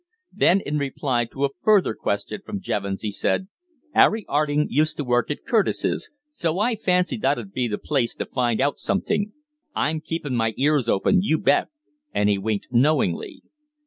[0.33, 3.47] Then, in reply to a further question from Jevons, he said:
[3.93, 6.11] "'Arry 'Arding used to work at Curtis's.
[6.31, 9.29] So I fancy that 'ud be the place to find out somethink.
[9.75, 11.67] I'm keepin' my ears open, you bet,"
[12.15, 13.43] and he winked knowingly.